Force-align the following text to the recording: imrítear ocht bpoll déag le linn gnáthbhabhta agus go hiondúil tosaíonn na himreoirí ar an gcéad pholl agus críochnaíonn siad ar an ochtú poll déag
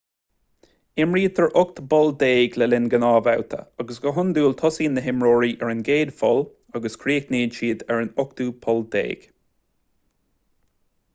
imrítear 1.03 1.51
ocht 1.61 1.81
bpoll 1.89 2.07
déag 2.23 2.55
le 2.61 2.67
linn 2.69 2.87
gnáthbhabhta 2.93 3.59
agus 3.83 3.99
go 4.05 4.13
hiondúil 4.15 4.55
tosaíonn 4.63 4.97
na 4.99 5.03
himreoirí 5.09 5.51
ar 5.67 5.71
an 5.75 5.83
gcéad 5.89 6.13
pholl 6.23 6.41
agus 6.81 6.97
críochnaíonn 7.05 7.55
siad 7.59 7.83
ar 7.97 8.01
an 8.07 8.13
ochtú 8.25 8.47
poll 8.65 8.81
déag 8.97 9.29